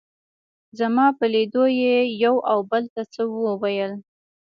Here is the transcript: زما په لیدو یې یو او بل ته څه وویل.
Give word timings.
زما 0.79 1.05
په 1.17 1.25
لیدو 1.33 1.63
یې 1.81 1.95
یو 2.23 2.35
او 2.51 2.59
بل 2.71 2.83
ته 2.93 3.01
څه 3.13 3.21
وویل. 3.45 3.93